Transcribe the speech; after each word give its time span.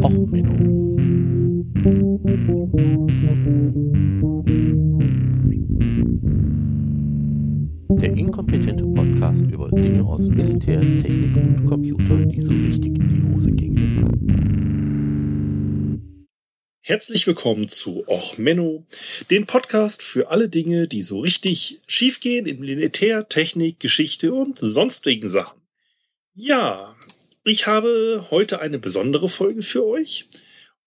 Och, 0.00 0.10
Menno. 0.10 0.96
Der 8.00 8.12
inkompetente 8.16 8.84
Podcast 8.84 9.42
über 9.42 9.70
Dinge 9.70 10.02
aus 10.04 10.28
Militär, 10.28 10.80
Technik 10.80 11.36
und 11.36 11.66
Computer, 11.66 12.24
die 12.24 12.40
so 12.40 12.52
richtig 12.52 12.98
in 12.98 13.08
die 13.08 13.34
Hose 13.34 13.50
gingen. 13.50 13.92
Herzlich 16.80 17.26
willkommen 17.26 17.68
zu 17.68 18.02
Och 18.08 18.38
Menno, 18.38 18.86
den 19.30 19.44
Podcast 19.44 20.02
für 20.02 20.30
alle 20.30 20.48
Dinge, 20.48 20.88
die 20.88 21.02
so 21.02 21.20
richtig 21.20 21.82
schiefgehen 21.86 22.46
in 22.46 22.60
Militär, 22.60 23.28
Technik, 23.28 23.78
Geschichte 23.78 24.32
und 24.32 24.58
sonstigen 24.58 25.28
Sachen. 25.28 25.60
Ja, 26.34 26.91
ich 27.44 27.66
habe 27.66 28.26
heute 28.30 28.60
eine 28.60 28.78
besondere 28.78 29.28
Folge 29.28 29.62
für 29.62 29.84
euch. 29.84 30.26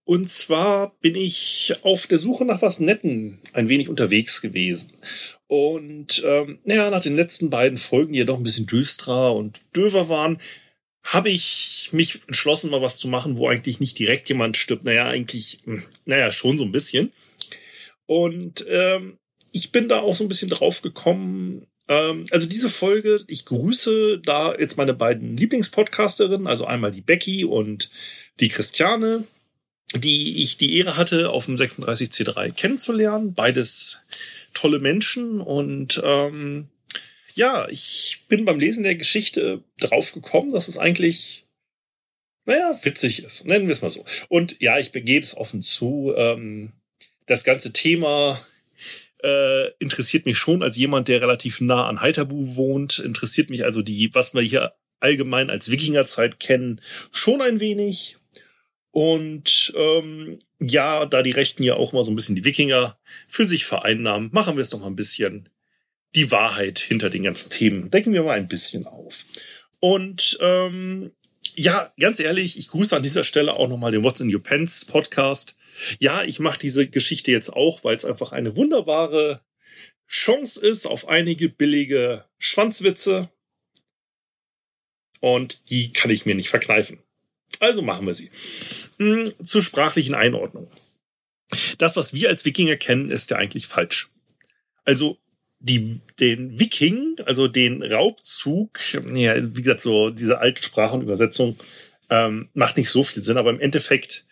Und 0.04 0.30
zwar 0.30 0.95
bin 1.02 1.16
ich 1.16 1.73
auf 1.81 2.05
der 2.05 2.20
Suche 2.20 2.45
nach 2.45 2.62
was 2.62 2.80
Netten 2.80 3.40
ein 3.54 3.70
wenig 3.70 3.90
unterwegs 3.90 4.40
gewesen. 4.40 4.94
Und 5.48 6.23
ähm, 6.23 6.59
naja, 6.64 6.91
nach 6.91 7.02
den 7.02 7.16
letzten 7.16 7.50
beiden 7.50 7.78
Folgen, 7.78 8.14
die 8.14 8.20
ja 8.20 8.26
doch 8.26 8.38
ein 8.38 8.44
bisschen 8.44 8.68
düsterer 8.68 9.36
und 9.36 9.62
döver 9.76 10.08
waren, 10.08 10.40
habe 11.04 11.30
ich 11.30 11.90
mich 11.91 12.20
entschlossen, 12.28 12.70
mal 12.70 12.81
was 12.81 12.98
zu 12.98 13.08
machen, 13.08 13.38
wo 13.38 13.48
eigentlich 13.48 13.80
nicht 13.80 13.98
direkt 13.98 14.30
jemand 14.30 14.58
stirbt. 14.58 14.84
Naja, 14.84 15.08
eigentlich, 15.08 15.59
hm, 15.66 15.84
naja, 16.06 16.31
schon 16.31 16.58
so 16.58 16.64
ein 16.64 16.72
bisschen. 16.72 17.12
Und 18.06 18.66
ähm, 18.70 19.17
ich 19.52 19.72
bin 19.72 19.90
da 19.90 20.02
auch 20.02 20.16
so 20.16 20.23
ein 20.23 20.28
bisschen 20.28 20.50
drauf 20.50 20.81
gekommen, 20.81 21.66
also 21.88 22.48
diese 22.48 22.70
Folge, 22.70 23.23
ich 23.27 23.45
grüße 23.45 24.20
da 24.20 24.55
jetzt 24.57 24.77
meine 24.77 24.94
beiden 24.94 25.38
Lieblingspodcasterinnen, 25.38 26.48
also 26.48 26.66
einmal 26.66 26.91
die 26.91 27.02
Becky 27.02 27.45
und 27.45 27.89
die 28.39 28.49
Christiane, 28.49 29.23
die 29.94 30.41
ich 30.41 30.58
die 30.58 30.77
Ehre 30.77 30.98
hatte, 30.98 31.30
auf 31.30 31.45
dem 31.45 31.55
36C3 31.55 32.52
kennenzulernen. 32.52 33.33
Beides 33.33 34.00
tolle 34.53 34.80
Menschen 34.80 35.42
und 35.42 36.02
ähm, 36.03 36.69
ja, 37.36 37.67
ich 37.69 38.22
bin 38.30 38.45
beim 38.45 38.59
Lesen 38.59 38.83
der 38.83 38.95
Geschichte 38.95 39.61
drauf 39.77 40.14
gekommen, 40.14 40.52
dass 40.52 40.70
es 40.70 40.77
eigentlich, 40.77 41.44
naja, 42.45 42.80
witzig 42.83 43.23
ist. 43.23 43.45
Nennen 43.45 43.67
wir 43.67 43.73
es 43.73 43.81
mal 43.81 43.92
so. 43.92 44.05
Und 44.30 44.61
ja, 44.61 44.80
ich 44.80 44.94
begebe 44.94 45.23
es 45.25 45.36
offen 45.36 45.61
zu. 45.61 46.14
Ähm, 46.16 46.72
das 47.25 47.44
ganze 47.44 47.73
Thema 47.73 48.39
äh, 49.23 49.69
interessiert 49.80 50.25
mich 50.25 50.38
schon 50.38 50.63
als 50.63 50.77
jemand, 50.77 51.08
der 51.08 51.21
relativ 51.21 51.61
nah 51.61 51.88
an 51.88 52.02
Heiterbu 52.02 52.55
wohnt. 52.55 52.99
Interessiert 52.99 53.49
mich 53.49 53.66
also 53.66 53.81
die, 53.81 54.13
was 54.13 54.33
wir 54.33 54.41
hier 54.41 54.73
allgemein 54.99 55.49
als 55.49 55.71
Wikingerzeit 55.71 56.39
kennen, 56.39 56.81
schon 57.11 57.41
ein 57.41 57.59
wenig. 57.59 58.17
Und 58.91 59.73
ähm, 59.75 60.39
ja, 60.59 61.05
da 61.05 61.21
die 61.21 61.31
Rechten 61.31 61.63
ja 61.63 61.75
auch 61.75 61.91
mal 61.91 62.03
so 62.03 62.11
ein 62.11 62.16
bisschen 62.16 62.36
die 62.36 62.45
Wikinger 62.45 62.97
für 63.27 63.45
sich 63.45 63.66
vereinnahmen, 63.66 64.30
machen 64.31 64.55
wir 64.55 64.61
es 64.61 64.69
doch 64.69 64.80
mal 64.80 64.88
ein 64.88 64.95
bisschen 64.95 65.49
die 66.16 66.31
Wahrheit 66.31 66.80
hinter 66.80 67.09
den 67.09 67.23
ganzen 67.23 67.49
Themen. 67.49 67.89
Decken 67.89 68.13
wir 68.13 68.23
mal 68.23 68.38
ein 68.38 68.47
bisschen 68.47 68.88
auf. 68.88 69.25
Und 69.81 70.38
ähm, 70.41 71.11
ja, 71.56 71.92
ganz 72.00 72.20
ehrlich, 72.20 72.58
ich 72.58 72.70
grüße 72.70 72.95
an 72.95 73.03
dieser 73.03 73.23
Stelle 73.23 73.53
auch 73.53 73.67
nochmal 73.67 73.92
den 73.92 74.03
What's 74.03 74.20
in 74.20 74.34
Your 74.34 74.42
Pants 74.42 74.86
Podcast. 74.86 75.56
Ja, 76.00 76.23
ich 76.23 76.39
mache 76.39 76.59
diese 76.59 76.88
Geschichte 76.88 77.31
jetzt 77.31 77.52
auch, 77.52 77.84
weil 77.84 77.95
es 77.95 78.06
einfach 78.06 78.31
eine 78.31 78.56
wunderbare 78.56 79.42
Chance 80.08 80.66
ist 80.66 80.86
auf 80.86 81.08
einige 81.08 81.50
billige 81.50 82.26
Schwanzwitze. 82.38 83.30
Und 85.20 85.70
die 85.70 85.92
kann 85.92 86.11
ich 86.11 86.26
mir 86.26 86.36
nicht 86.36 86.50
verkneifen. 86.50 87.00
Also 87.59 87.81
machen 87.81 88.06
wir 88.06 88.14
sie. 88.14 88.30
Hm, 88.98 89.31
zur 89.44 89.61
sprachlichen 89.61 90.14
Einordnung. 90.14 90.70
Das, 91.78 91.95
was 91.95 92.14
wir 92.14 92.30
als 92.30 92.45
Wikinger 92.45 92.76
kennen, 92.76 93.09
ist 93.09 93.31
ja 93.31 93.38
eigentlich 93.38 93.67
falsch. 93.67 94.09
Also 94.83 95.17
die, 95.60 95.99
den 96.20 96.60
Viking, 96.60 97.16
also 97.26 97.48
den 97.48 97.82
Raubzug, 97.82 98.80
ja, 99.14 99.36
wie 99.55 99.61
gesagt, 99.61 99.82
so 99.82 100.10
diese 100.10 100.39
alte 100.39 100.61
Sprachenübersetzung, 100.61 101.58
ähm, 102.10 102.49
macht 102.54 102.77
nicht 102.77 102.89
so 102.89 103.04
viel 103.04 103.23
Sinn, 103.23 103.38
aber 103.38 103.49
im 103.49 103.60
Endeffekt 103.60 104.26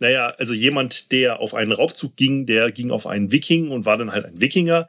naja, 0.00 0.34
also 0.38 0.54
jemand, 0.54 1.12
der 1.12 1.40
auf 1.40 1.54
einen 1.54 1.72
Raubzug 1.72 2.16
ging, 2.16 2.46
der 2.46 2.72
ging 2.72 2.90
auf 2.90 3.06
einen 3.06 3.32
Viking 3.32 3.70
und 3.70 3.84
war 3.84 3.98
dann 3.98 4.12
halt 4.12 4.24
ein 4.24 4.40
Wikinger. 4.40 4.88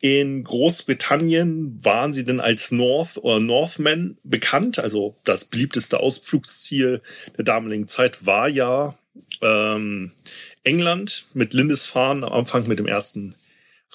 In 0.00 0.44
Großbritannien 0.44 1.84
waren 1.84 2.12
sie 2.12 2.24
denn 2.24 2.40
als 2.40 2.70
North 2.70 3.18
oder 3.18 3.40
Northmen 3.40 4.16
bekannt. 4.22 4.78
Also 4.78 5.16
das 5.24 5.44
beliebteste 5.46 5.98
Ausflugsziel 5.98 7.02
der 7.36 7.44
damaligen 7.44 7.88
Zeit 7.88 8.24
war 8.24 8.48
ja 8.48 8.96
ähm, 9.42 10.12
England 10.62 11.26
mit 11.34 11.54
Lindisfarne 11.54 12.26
am 12.26 12.32
Anfang 12.32 12.68
mit 12.68 12.78
dem 12.78 12.86
ersten 12.86 13.34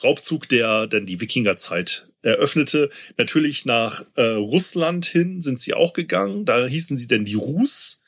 Raubzug, 0.04 0.48
der 0.50 0.88
dann 0.88 1.06
die 1.06 1.22
Wikingerzeit 1.22 2.10
eröffnete. 2.22 2.90
Natürlich 3.18 3.66
nach 3.66 4.06
äh, 4.16 4.22
Russland 4.22 5.06
hin 5.06 5.42
sind 5.42 5.60
sie 5.60 5.74
auch 5.74 5.94
gegangen. 5.94 6.46
Da 6.46 6.66
hießen 6.66 6.98
sie 6.98 7.08
denn 7.08 7.26
die 7.26 7.36
Rus 7.36 8.04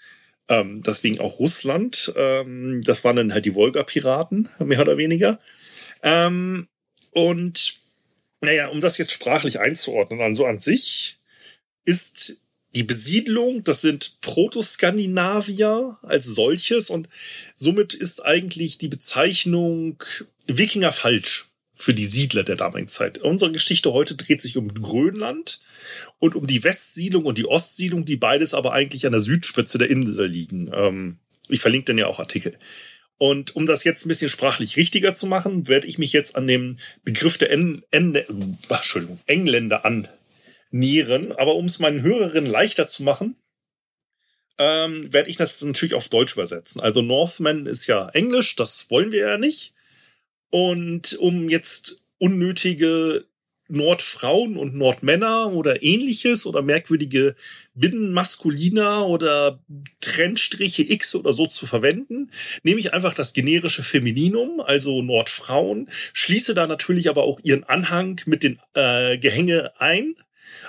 ähm, 0.50 0.82
deswegen 0.82 1.20
auch 1.20 1.40
Russland. 1.40 2.12
Ähm, 2.16 2.82
das 2.84 3.04
waren 3.04 3.16
dann 3.16 3.34
halt 3.34 3.46
die 3.46 3.56
Wolga-Piraten, 3.56 4.50
mehr 4.66 4.82
oder 4.82 4.98
weniger. 4.98 5.40
Ähm, 6.02 6.68
und 7.12 7.76
naja, 8.42 8.68
um 8.68 8.82
das 8.82 8.98
jetzt 8.98 9.12
sprachlich 9.12 9.60
einzuordnen, 9.60 10.22
also 10.22 10.46
an 10.46 10.60
sich 10.60 11.18
ist 11.86 12.38
die 12.76 12.84
Besiedlung, 12.84 13.64
das 13.64 13.82
sind 13.82 14.22
Protoskandinavier 14.22 15.98
als 16.04 16.28
solches 16.28 16.90
und 16.90 17.10
somit 17.56 17.94
ist 17.94 18.24
eigentlich 18.26 18.78
die 18.78 18.88
Bezeichnung 18.88 20.04
Wikinger 20.48 20.92
falsch 20.92 21.49
für 21.80 21.94
die 21.94 22.06
Siedler 22.06 22.44
der 22.44 22.58
damaligen 22.58 22.90
Zeit. 22.90 23.20
Unsere 23.20 23.54
Geschichte 23.54 23.94
heute 23.94 24.16
dreht 24.16 24.42
sich 24.42 24.58
um 24.58 24.74
Grönland 24.74 25.62
und 26.20 26.36
um 26.36 26.46
die 26.46 26.64
Westsiedlung 26.66 27.24
und 27.24 27.38
die 27.38 27.46
Ostsiedlung, 27.46 28.04
die 28.04 28.18
beides 28.18 28.54
aber 28.54 28.74
eigentlich 28.74 29.06
an 29.06 29.14
der 29.14 29.22
Südspitze 29.22 29.78
der 29.78 29.90
Insel 29.90 30.28
liegen. 30.28 30.70
Ähm, 30.74 31.20
ich 31.48 31.62
verlinke 31.62 31.86
dann 31.86 31.98
ja 31.98 32.08
auch 32.08 32.20
Artikel. 32.20 32.54
Und 33.18 33.56
um 33.56 33.66
das 33.66 33.86
jetzt 33.86 34.06
ein 34.06 34.10
bisschen 34.10 34.30
sprachlich 34.30 34.76
richtiger 34.76 35.14
zu 35.14 35.26
machen, 35.26 35.70
werde 35.70 35.88
ich 35.88 35.98
mich 35.98 36.12
jetzt 36.12 36.36
an 36.36 36.48
dem 36.48 36.78
Begriff 37.06 37.38
der 37.38 37.50
en 37.52 37.82
en 37.92 38.14
Entschuldigung, 38.70 39.20
Engländer 39.26 39.86
annähern. 39.86 41.32
Aber 41.32 41.56
um 41.56 41.66
es 41.66 41.80
meinen 41.80 42.02
Hörerinnen 42.02 42.52
leichter 42.52 42.88
zu 42.88 43.04
machen, 43.04 43.38
ähm, 44.58 45.12
werde 45.14 45.30
ich 45.30 45.38
das 45.38 45.62
natürlich 45.62 45.96
auf 45.96 46.10
Deutsch 46.10 46.34
übersetzen. 46.34 46.82
Also 46.82 47.02
Northman 47.02 47.68
ist 47.68 47.88
ja 47.88 48.10
Englisch, 48.10 48.58
das 48.58 48.92
wollen 48.92 49.14
wir 49.14 49.30
ja 49.30 49.38
nicht. 49.38 49.76
Und 50.50 51.18
um 51.20 51.50
jetzt 51.50 52.04
unnötige 52.18 53.26
Nordfrauen 53.70 54.58
und 54.58 54.76
Nordmänner 54.76 55.54
oder 55.54 55.84
ähnliches 55.84 56.48
oder 56.48 56.64
merkwürdige 56.64 57.36
Binnenmaskulina 57.76 59.04
oder 59.04 59.64
Trennstriche 60.02 60.82
X 60.92 61.14
oder 61.14 61.34
so 61.34 61.46
zu 61.46 61.68
verwenden, 61.68 62.32
nehme 62.64 62.80
ich 62.80 62.94
einfach 62.94 63.14
das 63.14 63.34
generische 63.34 63.84
Femininum, 63.84 64.60
also 64.60 65.04
Nordfrauen, 65.04 65.88
schließe 66.14 66.56
da 66.56 66.66
natürlich 66.66 67.10
aber 67.10 67.24
auch 67.24 67.40
ihren 67.44 67.64
Anhang 67.64 68.20
mit 68.26 68.44
den 68.44 68.60
äh, 68.74 69.20
Gehänge 69.20 69.80
ein. 69.80 70.16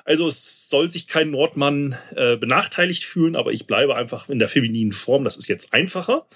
Also 0.05 0.29
es 0.29 0.69
soll 0.69 0.91
sich 0.91 1.07
kein 1.07 1.31
Nordmann 1.31 1.97
äh, 2.17 2.37
benachteiligt 2.37 3.05
fühlen, 3.05 3.37
aber 3.37 3.53
ich 3.53 3.67
bleibe 3.67 3.97
einfach 3.97 4.29
in 4.29 4.39
der 4.39 4.49
femininen 4.49 4.93
Form, 4.93 5.25
das 5.25 5.37
ist 5.37 5.49
jetzt 5.49 5.73
einfacher. 5.73 6.27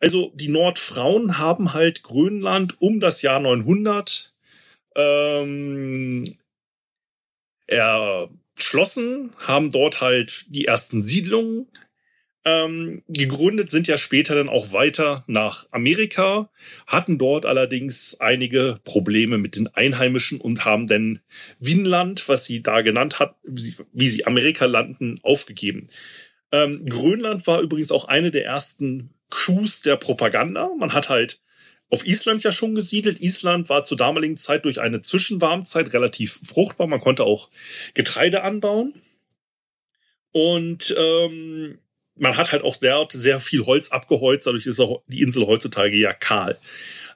Also 0.00 0.32
die 0.34 0.48
Nordfrauen 0.48 1.38
haben 1.38 1.74
halt 1.74 2.02
Grönland 2.02 2.80
um 2.80 3.00
das 3.00 3.22
Jahr 3.22 3.40
900 3.40 4.32
ähm, 4.96 6.36
erschlossen, 7.66 9.30
haben 9.46 9.70
dort 9.70 10.00
halt 10.00 10.46
die 10.48 10.66
ersten 10.66 11.02
Siedlungen 11.02 11.66
ähm, 12.48 13.02
gegründet, 13.08 13.70
sind 13.70 13.88
ja 13.88 13.98
später 13.98 14.34
dann 14.34 14.48
auch 14.48 14.72
weiter 14.72 15.24
nach 15.26 15.66
Amerika, 15.70 16.50
hatten 16.86 17.18
dort 17.18 17.44
allerdings 17.44 18.20
einige 18.20 18.78
Probleme 18.84 19.38
mit 19.38 19.56
den 19.56 19.68
Einheimischen 19.74 20.40
und 20.40 20.64
haben 20.64 20.86
dann 20.86 21.20
Winland, 21.60 22.28
was 22.28 22.46
sie 22.46 22.62
da 22.62 22.80
genannt 22.80 23.18
hat, 23.18 23.36
wie 23.42 24.08
sie 24.08 24.26
Amerika 24.26 24.64
landen, 24.64 25.18
aufgegeben. 25.22 25.86
Ähm, 26.50 26.86
Grönland 26.86 27.46
war 27.46 27.60
übrigens 27.60 27.92
auch 27.92 28.08
eine 28.08 28.30
der 28.30 28.46
ersten 28.46 29.10
Crews 29.30 29.82
der 29.82 29.96
Propaganda. 29.96 30.70
Man 30.78 30.94
hat 30.94 31.10
halt 31.10 31.40
auf 31.90 32.06
Island 32.06 32.42
ja 32.44 32.52
schon 32.52 32.74
gesiedelt. 32.74 33.20
Island 33.20 33.68
war 33.68 33.84
zur 33.84 33.98
damaligen 33.98 34.36
Zeit 34.36 34.64
durch 34.64 34.80
eine 34.80 35.02
Zwischenwarmzeit 35.02 35.92
relativ 35.92 36.40
fruchtbar. 36.44 36.86
Man 36.86 37.00
konnte 37.00 37.24
auch 37.24 37.50
Getreide 37.94 38.42
anbauen. 38.42 38.94
Und 40.32 40.94
ähm, 40.98 41.78
man 42.18 42.36
hat 42.36 42.52
halt 42.52 42.62
auch 42.62 42.76
dort 42.76 43.12
sehr 43.12 43.40
viel 43.40 43.64
Holz 43.66 43.90
abgeholzt. 43.90 44.46
Dadurch 44.46 44.66
ist 44.66 44.80
auch 44.80 45.02
die 45.06 45.22
Insel 45.22 45.46
heutzutage 45.46 45.96
ja 45.96 46.12
kahl. 46.12 46.58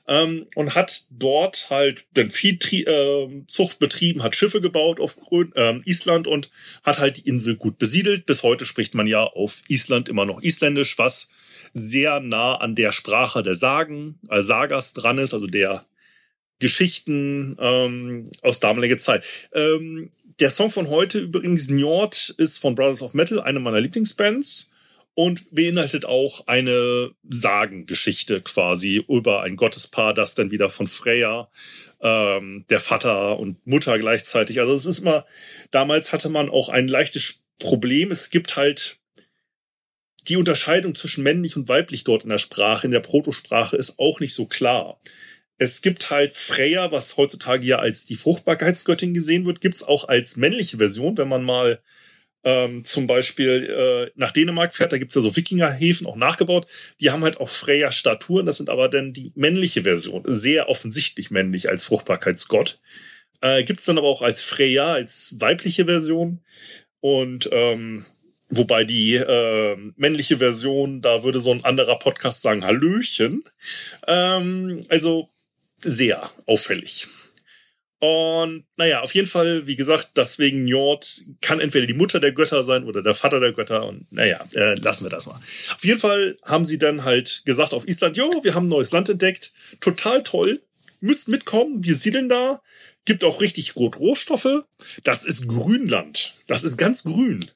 Ähm, 0.09 0.47
und 0.57 0.75
hat 0.75 1.05
dort 1.11 1.71
halt 1.71 2.07
den 2.17 2.31
Viehzucht 2.31 3.75
äh, 3.75 3.79
betrieben, 3.79 4.23
hat 4.23 4.35
Schiffe 4.35 4.61
gebaut 4.61 4.99
auf 4.99 5.17
Grön 5.17 5.53
äh, 5.55 5.79
Island 5.85 6.27
und 6.27 6.51
hat 6.83 6.99
halt 6.99 7.19
die 7.19 7.29
Insel 7.29 7.57
gut 7.57 7.79
besiedelt. 7.79 8.27
Bis 8.27 8.43
heute 8.43 8.67
spricht 8.67 8.95
man 8.95 9.07
ja 9.07 9.23
auf 9.23 9.63
Island 9.69 10.09
immer 10.09 10.25
noch 10.25 10.43
Isländisch, 10.43 10.99
was 10.99 11.29
sehr 11.73 12.21
nah 12.21 12.57
an 12.57 12.75
der 12.75 12.93
Sprache 12.93 13.43
der 13.43 13.55
Sagen, 13.55 14.19
äh, 14.29 14.43
Sagas 14.43 14.93
dran 14.93 15.19
ist, 15.19 15.35
also 15.35 15.47
der 15.47 15.87
Geschichten 16.59 17.57
ähm, 17.61 18.25
aus 18.43 18.61
damaliger 18.61 18.99
Zeit. 18.99 19.25
Ähm, 19.53 20.11
der 20.41 20.51
Song 20.51 20.71
von 20.71 20.89
heute 20.89 21.21
übrigens, 21.21 21.69
Njord, 21.69 22.35
ist 22.39 22.59
von 22.59 22.75
Brothers 22.75 23.03
of 23.03 23.15
Metal, 23.15 23.41
eine 23.41 23.61
meiner 23.61 23.81
Lieblingsbands 23.81 24.72
und 25.15 25.55
beinhaltet 25.55 26.05
auch 26.05 26.47
eine 26.47 27.11
Sagengeschichte 27.29 28.41
quasi 28.41 29.05
über 29.09 29.43
ein 29.43 29.57
Gottespaar, 29.57 30.15
das 30.15 30.35
dann 30.35 30.51
wieder 30.51 30.71
von 30.71 30.87
Freya, 30.87 31.51
ähm, 32.01 32.65
der 32.71 32.81
Vater 32.81 33.39
und 33.39 33.67
Mutter 33.67 33.99
gleichzeitig. 33.99 34.61
Also 34.61 34.75
es 34.75 34.87
ist 34.87 35.01
immer, 35.01 35.27
damals 35.71 36.13
hatte 36.13 36.31
man 36.31 36.49
auch 36.49 36.71
ein 36.71 36.89
leichtes 36.89 37.45
Problem. 37.59 38.11
Es 38.11 38.31
gibt 38.31 38.57
halt 38.57 38.99
die 40.29 40.37
Unterscheidung 40.37 40.95
zwischen 40.95 41.25
männlich 41.25 41.57
und 41.57 41.69
weiblich 41.69 42.05
dort 42.05 42.25
in 42.25 42.31
der 42.31 42.39
Sprache, 42.39 42.87
in 42.87 42.93
der 42.93 43.01
Protosprache 43.01 43.77
ist 43.77 43.99
auch 43.99 44.21
nicht 44.21 44.35
so 44.35 44.47
klar. 44.47 44.99
Es 45.59 45.83
gibt 45.83 46.11
halt 46.11 46.33
Freya, 46.33 46.91
was 46.91 47.17
heutzutage 47.17 47.67
ja 47.67 47.79
als 47.79 48.07
die 48.07 48.17
Fruchtbarkeitsgöttin 48.17 49.15
gesehen 49.15 49.45
wird, 49.45 49.61
gibt's 49.61 49.83
auch 49.83 50.09
als 50.09 50.37
männliche 50.37 50.79
Version, 50.79 51.19
wenn 51.19 51.29
man 51.29 51.45
mal 51.45 51.83
ähm, 52.45 52.85
zum 52.85 53.07
Beispiel 53.07 53.69
äh, 53.71 54.11
nach 54.17 54.33
Dänemark 54.33 54.75
fährt, 54.75 54.93
da 54.93 54.99
gibt's 54.99 55.15
ja 55.15 55.21
so 55.23 55.37
Wikingerhäfen 55.37 56.07
auch 56.07 56.17
nachgebaut, 56.17 56.67
die 57.01 57.11
haben 57.11 57.23
halt 57.23 57.39
auch 57.39 57.49
Freya-Statuen, 57.49 58.47
das 58.47 58.57
sind 58.57 58.71
aber 58.71 58.89
dann 58.89 59.13
die 59.13 59.33
männliche 59.35 59.85
Version, 59.85 60.23
sehr 60.27 60.69
offensichtlich 60.69 61.31
männlich 61.31 61.69
als 61.69 61.85
Fruchtbarkeitsgott. 61.85 62.81
Äh, 63.41 63.65
gibt's 63.65 63.85
dann 63.85 63.99
aber 63.99 64.09
auch 64.09 64.23
als 64.23 64.43
Freya, 64.43 64.95
als 64.95 65.37
weibliche 65.41 65.85
Version. 65.85 66.41
Und 67.01 67.49
ähm, 67.53 68.05
wobei 68.49 68.85
die 68.85 69.17
äh, 69.17 69.77
männliche 69.97 70.39
Version, 70.39 71.03
da 71.03 71.25
würde 71.25 71.41
so 71.41 71.53
ein 71.53 71.65
anderer 71.65 71.99
Podcast 71.99 72.43
sagen, 72.43 72.65
Hallöchen. 72.65 73.45
Ähm, 74.07 74.83
also 74.89 75.29
sehr 75.77 76.31
auffällig. 76.47 77.09
Und 78.03 78.65
naja, 78.77 79.03
auf 79.03 79.15
jeden 79.15 79.29
Fall, 79.29 79.69
wie 79.69 79.77
gesagt, 79.77 80.17
deswegen 80.17 80.65
Njord 80.65 81.23
kann 81.41 81.61
entweder 81.61 81.87
die 81.87 81.95
Mutter 81.95 82.19
der 82.19 82.33
Götter 82.33 82.65
sein 82.65 82.83
oder 82.83 83.01
der 83.01 83.15
Vater 83.15 83.39
der 83.39 83.53
Götter. 83.53 83.87
Und 83.87 84.11
naja, 84.11 84.45
äh, 84.55 84.75
lassen 84.75 85.05
wir 85.05 85.11
das 85.11 85.27
mal. 85.27 85.37
Auf 85.37 85.85
jeden 85.85 86.01
Fall 86.01 86.37
haben 86.43 86.65
sie 86.65 86.79
dann 86.79 87.05
halt 87.05 87.43
gesagt 87.45 87.73
auf 87.73 87.87
Island, 87.87 88.17
jo, 88.17 88.29
wir 88.43 88.57
haben 88.57 88.67
ein 88.67 88.71
neues 88.71 88.91
Land 88.91 89.09
entdeckt. 89.09 89.53
Total 89.81 90.25
toll. 90.25 90.61
Müsst 91.01 91.29
mitkommen, 91.29 91.85
wir 91.85 91.95
siedeln 91.95 92.29
da. 92.29 92.61
Gibt 93.05 93.23
auch 93.23 93.41
richtig 93.41 93.73
gut 93.75 94.01
Rohstoffe. 94.01 94.65
Das 95.05 95.23
ist 95.23 95.47
Grünland. 95.47 96.35
Das 96.49 96.65
ist 96.65 96.79
ganz 96.79 97.05
grün. 97.05 97.49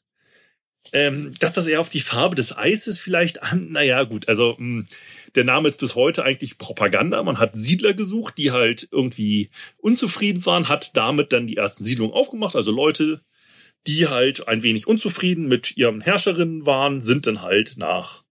Ähm, 0.92 1.32
dass 1.40 1.54
das 1.54 1.66
eher 1.66 1.80
auf 1.80 1.88
die 1.88 2.00
Farbe 2.00 2.36
des 2.36 2.56
Eises 2.56 2.98
vielleicht 2.98 3.42
an, 3.42 3.70
naja, 3.72 4.04
gut, 4.04 4.28
also 4.28 4.52
mh, 4.52 4.58
hm, 4.58 4.86
der 5.34 5.44
Name 5.44 5.68
ist 5.68 5.80
bis 5.80 5.94
heute 5.94 6.24
eigentlich 6.24 6.58
Propaganda. 6.58 7.22
Man 7.22 7.38
hat 7.38 7.56
Siedler 7.56 7.94
gesucht, 7.94 8.38
die 8.38 8.52
halt 8.52 8.88
irgendwie 8.90 9.50
unzufrieden 9.78 10.44
waren, 10.46 10.68
hat 10.68 10.96
damit 10.96 11.32
dann 11.32 11.46
die 11.46 11.56
ersten 11.56 11.84
Siedlungen 11.84 12.14
aufgemacht. 12.14 12.56
Also 12.56 12.70
Leute, 12.70 13.20
die 13.86 14.08
halt 14.08 14.48
ein 14.48 14.62
wenig 14.62 14.86
unzufrieden 14.86 15.48
mit 15.48 15.76
ihren 15.76 16.00
Herrscherinnen 16.00 16.66
waren, 16.66 17.00
sind 17.00 17.26
dann 17.26 17.42
halt 17.42 17.74
nach 17.76 18.24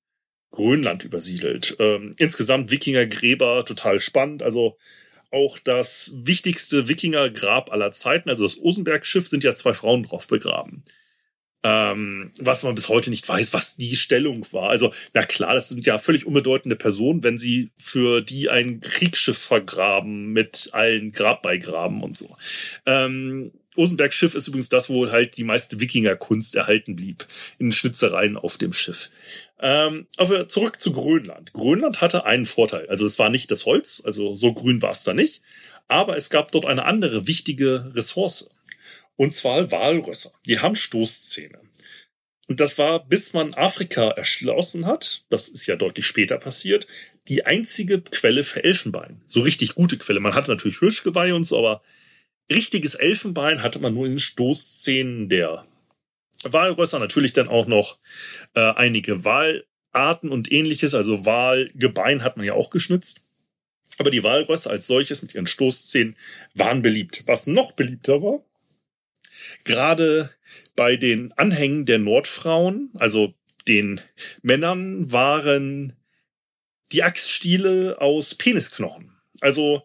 Grönland 0.52 1.04
übersiedelt. 1.04 1.76
Ähm, 1.80 2.12
insgesamt 2.18 2.72
Wikingergräber, 2.72 3.66
total 3.66 4.00
spannend. 4.00 4.42
Also 4.42 4.78
auch 5.32 5.60
das 5.60 6.14
wichtigste 6.24 6.88
Wikingergrab 6.88 7.72
aller 7.72 7.92
Zeiten, 7.92 8.30
also 8.30 8.44
das 8.46 8.58
Osenberg-Schiff, 8.58 9.28
sind 9.28 9.44
ja 9.44 9.54
zwei 9.54 9.74
Frauen 9.74 10.04
drauf 10.04 10.28
begraben 10.28 10.84
ähm, 11.66 12.30
was 12.38 12.62
man 12.62 12.76
bis 12.76 12.90
heute 12.90 13.10
nicht 13.10 13.28
weiß, 13.28 13.52
was 13.54 13.76
die 13.76 13.96
Stellung 13.96 14.46
war. 14.52 14.70
Also, 14.70 14.94
na 15.16 15.24
klar, 15.24 15.56
das 15.56 15.70
sind 15.70 15.84
ja 15.88 15.98
völlig 15.98 16.28
unbedeutende 16.28 16.76
Personen, 16.76 17.24
wenn 17.24 17.40
sie 17.40 17.72
für 17.76 18.22
die 18.22 18.52
ein 18.52 18.82
Kriegsschiff 18.82 19.40
vergraben 19.40 20.32
mit 20.32 20.70
allen 20.74 21.12
Grabbeigraben 21.12 22.04
und 22.04 22.16
so. 22.16 22.38
Ähm, 22.86 23.52
Osenberg 23.76 24.14
Schiff 24.14 24.36
ist 24.36 24.48
übrigens 24.48 24.70
das, 24.70 24.90
wo 24.90 25.10
halt 25.10 25.38
die 25.38 25.44
meiste 25.44 25.80
Wikingerkunst 25.80 26.54
erhalten 26.54 26.96
blieb, 26.96 27.26
in 27.58 27.72
Schnitzereien 27.72 28.38
auf 28.38 28.60
dem 28.60 28.72
Schiff. 28.72 29.10
Ähm, 29.60 30.06
aber 30.18 30.48
zurück 30.48 30.80
zu 30.80 30.94
Grönland. 30.94 31.52
Grönland 31.54 32.00
hatte 32.00 32.26
einen 32.26 32.46
Vorteil. 32.46 32.88
Also 32.90 33.08
es 33.08 33.18
war 33.18 33.32
nicht 33.32 33.50
das 33.50 33.66
Holz, 33.66 34.04
also 34.06 34.36
so 34.36 34.54
grün 34.54 34.84
war 34.84 34.92
es 34.92 35.04
da 35.04 35.16
nicht. 35.16 35.42
Aber 35.88 36.16
es 36.16 36.30
gab 36.30 36.52
dort 36.52 36.66
eine 36.66 36.86
andere 36.86 37.26
wichtige 37.26 37.92
Ressource. 37.96 38.52
Und 39.18 39.34
zwar 39.34 39.72
Walrösser. 39.72 40.32
Die 40.46 40.60
haben 40.60 40.76
Stoßzähne. 40.76 41.60
Und 42.48 42.60
das 42.60 42.78
war, 42.78 43.06
bis 43.06 43.34
man 43.34 43.54
Afrika 43.56 44.10
erschlossen 44.10 44.86
hat, 44.86 45.26
das 45.30 45.50
ist 45.50 45.66
ja 45.66 45.76
deutlich 45.76 46.06
später 46.06 46.38
passiert, 46.38 46.88
die 47.28 47.46
einzige 47.46 48.02
Quelle 48.02 48.44
für 48.44 48.64
Elfenbein. 48.64 49.22
So 49.26 49.42
richtig 49.42 49.74
gute 49.74 49.98
Quelle. 49.98 50.20
Man 50.20 50.36
hatte 50.36 50.52
natürlich 50.52 50.78
Hirschgeweihe 50.78 51.34
und 51.34 51.44
so, 51.44 51.58
aber 51.58 51.82
richtiges 52.52 52.94
Elfenbein 52.94 53.64
hatte 53.64 53.80
man 53.80 53.96
nur 53.96 54.06
in 54.06 54.14
den 54.14 54.20
Stoßzähnen 54.20 55.28
der 55.28 55.66
Walrösser. 56.44 57.00
Natürlich 57.00 57.34
dann 57.34 57.48
auch 57.48 57.66
noch 57.66 57.98
äh, 58.54 58.60
einige 58.60 59.26
Walarten 59.26 60.30
und 60.30 60.52
ähnliches. 60.52 60.94
Also 60.94 61.26
Walgebein 61.26 62.24
hat 62.24 62.38
man 62.38 62.46
ja 62.46 62.54
auch 62.54 62.70
geschnitzt. 62.70 63.22
Aber 63.98 64.12
die 64.12 64.24
Walrösser 64.24 64.70
als 64.70 64.86
solches 64.86 65.24
mit 65.24 65.34
ihren 65.34 65.48
Stoßzähnen 65.48 66.16
waren 66.54 66.84
beliebt. 66.84 67.24
Was 67.26 67.48
noch 67.48 67.72
beliebter 67.72 68.22
war, 68.22 68.44
gerade 69.64 70.30
bei 70.76 70.98
den 70.98 71.32
Anhängen 71.34 71.86
der 71.86 72.00
Nordfrauen, 72.00 72.90
also 72.96 73.34
den 73.68 74.02
Männern, 74.42 75.12
waren 75.12 75.94
die 76.92 77.04
Axtstiele 77.04 77.98
aus 78.00 78.36
Penisknochen. 78.36 79.12
Also 79.42 79.84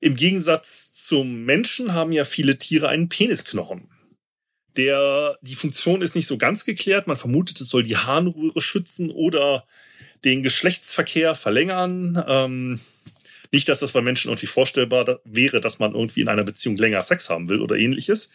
im 0.00 0.16
Gegensatz 0.16 1.04
zum 1.04 1.44
Menschen 1.44 1.92
haben 1.92 2.12
ja 2.12 2.24
viele 2.24 2.58
Tiere 2.58 2.88
einen 2.88 3.08
Penisknochen. 3.08 3.88
Der, 4.76 5.36
die 5.42 5.54
Funktion 5.54 6.00
ist 6.00 6.14
nicht 6.14 6.26
so 6.26 6.38
ganz 6.38 6.64
geklärt. 6.64 7.06
Man 7.06 7.16
vermutet, 7.16 7.60
es 7.60 7.68
soll 7.68 7.82
die 7.82 7.96
Harnröhre 7.96 8.60
schützen 8.60 9.10
oder 9.10 9.66
den 10.24 10.42
Geschlechtsverkehr 10.42 11.34
verlängern. 11.34 12.22
Ähm, 12.26 12.80
nicht, 13.52 13.68
dass 13.68 13.80
das 13.80 13.92
bei 13.92 14.00
Menschen 14.00 14.28
irgendwie 14.28 14.46
vorstellbar 14.46 15.20
wäre, 15.24 15.60
dass 15.60 15.78
man 15.78 15.94
irgendwie 15.94 16.20
in 16.20 16.28
einer 16.28 16.44
Beziehung 16.44 16.76
länger 16.76 17.02
Sex 17.02 17.30
haben 17.30 17.48
will 17.48 17.60
oder 17.60 17.76
ähnliches. 17.76 18.30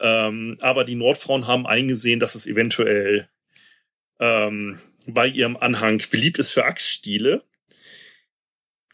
Ähm, 0.00 0.58
aber 0.60 0.84
die 0.84 0.94
Nordfrauen 0.94 1.46
haben 1.46 1.66
eingesehen, 1.66 2.20
dass 2.20 2.34
es 2.34 2.46
eventuell 2.46 3.28
ähm, 4.20 4.78
bei 5.06 5.26
ihrem 5.26 5.56
Anhang 5.56 6.02
beliebt 6.10 6.38
ist 6.38 6.50
für 6.50 6.66
Axtstiele. 6.66 7.42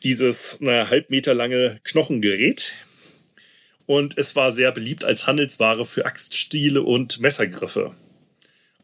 Dieses 0.04 0.60
naja, 0.60 0.90
halb 0.90 1.10
Meter 1.10 1.34
lange 1.34 1.80
Knochengerät. 1.82 2.74
Und 3.86 4.16
es 4.16 4.36
war 4.36 4.52
sehr 4.52 4.72
beliebt 4.72 5.04
als 5.04 5.26
Handelsware 5.26 5.84
für 5.84 6.06
Axtstiele 6.06 6.82
und 6.82 7.20
Messergriffe. 7.20 7.94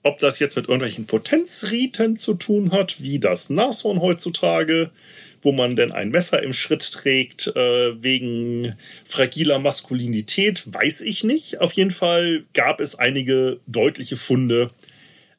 Ob 0.02 0.18
das 0.18 0.38
jetzt 0.38 0.56
mit 0.56 0.66
irgendwelchen 0.66 1.06
Potenzriten 1.06 2.16
zu 2.16 2.34
tun 2.34 2.72
hat, 2.72 3.02
wie 3.02 3.18
das 3.18 3.50
Nashorn 3.50 4.00
heutzutage, 4.00 4.90
wo 5.42 5.52
man 5.52 5.76
denn 5.76 5.92
ein 5.92 6.10
Messer 6.10 6.42
im 6.42 6.52
Schritt 6.52 6.90
trägt 6.90 7.48
äh, 7.48 8.02
wegen 8.02 8.74
fragiler 9.04 9.58
Maskulinität, 9.58 10.72
weiß 10.72 11.02
ich 11.02 11.24
nicht. 11.24 11.60
Auf 11.60 11.72
jeden 11.74 11.90
Fall 11.90 12.44
gab 12.54 12.80
es 12.80 12.94
einige 12.98 13.60
deutliche 13.66 14.16
Funde 14.16 14.68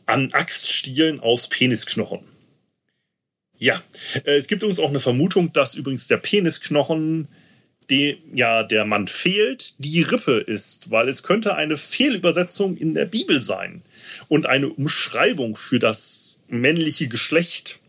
an 0.06 0.32
Axtstielen 0.34 1.20
aus 1.20 1.48
Penisknochen. 1.48 2.20
Ja, 3.58 3.82
äh, 4.26 4.38
es 4.38 4.48
gibt 4.48 4.62
übrigens 4.62 4.80
auch 4.80 4.90
eine 4.90 5.00
Vermutung, 5.00 5.54
dass 5.54 5.76
übrigens 5.76 6.08
der 6.08 6.18
Penisknochen 6.18 7.28
dem 7.92 8.18
ja 8.34 8.64
der 8.64 8.86
Mann 8.86 9.08
fehlt, 9.08 9.76
die 9.80 10.02
Rippe 10.02 10.38
ist, 10.38 10.90
weil 10.90 11.10
es 11.10 11.24
könnte 11.24 11.56
eine 11.56 11.78
Fehlübersetzung 11.78 12.78
in 12.78 12.96
der 12.96 13.06
Bibel 13.06 13.42
sein 13.42 13.84
und 14.30 14.48
eine 14.48 14.70
Umschreibung 14.70 15.56
für 15.56 15.78
das 15.78 16.42
männliche 16.48 17.08
Geschlecht. 17.08 17.80